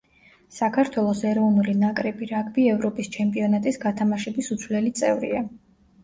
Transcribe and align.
საქართველოს 0.59 1.19
ეროვნული 1.31 1.75
ნაკრები 1.81 2.29
რაგბი 2.31 2.65
ევროპის 2.75 3.09
ჩემპიონატის 3.17 3.77
გათამაშების 3.83 4.49
უცვლელი 4.57 4.95
წევრია. 5.01 5.43